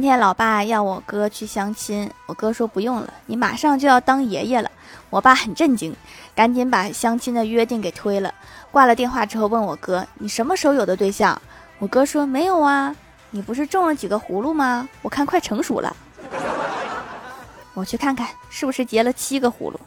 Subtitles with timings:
[0.00, 4.70] 今天老爸要我哥去相亲我哥说不用了你马上就要当爷爷了。
[5.10, 5.94] 我爸很震惊
[6.34, 8.32] 赶紧把相亲的约定给推了。
[8.70, 11.38] 挂了电话之后问我哥你什么时候有的对象？
[11.78, 12.96] 我哥说没有啊
[13.28, 14.88] 你不是种了几个葫芦吗？
[15.02, 15.94] 我看快成熟了。
[17.74, 19.78] 我去看看是不是结了七个葫芦。